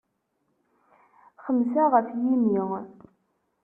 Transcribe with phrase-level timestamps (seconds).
[1.43, 2.61] Xemsa ɣef yimi.